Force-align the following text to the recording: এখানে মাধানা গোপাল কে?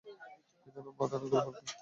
এখানে 0.67 0.89
মাধানা 0.97 1.25
গোপাল 1.25 1.55
কে? 1.57 1.73